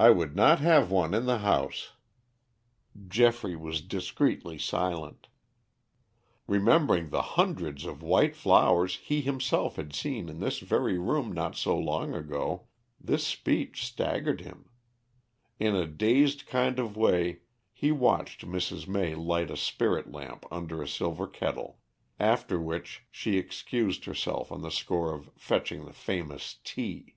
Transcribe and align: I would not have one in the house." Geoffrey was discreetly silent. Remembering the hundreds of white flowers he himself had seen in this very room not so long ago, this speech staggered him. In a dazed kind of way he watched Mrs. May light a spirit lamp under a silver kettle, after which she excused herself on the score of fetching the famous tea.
I 0.00 0.10
would 0.10 0.36
not 0.36 0.60
have 0.60 0.92
one 0.92 1.12
in 1.12 1.26
the 1.26 1.38
house." 1.40 1.90
Geoffrey 3.08 3.56
was 3.56 3.80
discreetly 3.80 4.56
silent. 4.56 5.26
Remembering 6.46 7.08
the 7.10 7.20
hundreds 7.34 7.84
of 7.84 8.00
white 8.00 8.36
flowers 8.36 8.98
he 8.98 9.22
himself 9.22 9.74
had 9.74 9.92
seen 9.92 10.28
in 10.28 10.38
this 10.38 10.60
very 10.60 10.98
room 11.00 11.32
not 11.32 11.56
so 11.56 11.76
long 11.76 12.14
ago, 12.14 12.68
this 13.00 13.26
speech 13.26 13.84
staggered 13.84 14.40
him. 14.40 14.70
In 15.58 15.74
a 15.74 15.84
dazed 15.84 16.46
kind 16.46 16.78
of 16.78 16.96
way 16.96 17.40
he 17.72 17.90
watched 17.90 18.46
Mrs. 18.46 18.86
May 18.86 19.16
light 19.16 19.50
a 19.50 19.56
spirit 19.56 20.12
lamp 20.12 20.46
under 20.48 20.80
a 20.80 20.86
silver 20.86 21.26
kettle, 21.26 21.80
after 22.20 22.60
which 22.60 23.02
she 23.10 23.36
excused 23.36 24.04
herself 24.04 24.52
on 24.52 24.62
the 24.62 24.70
score 24.70 25.12
of 25.12 25.28
fetching 25.34 25.86
the 25.86 25.92
famous 25.92 26.58
tea. 26.62 27.16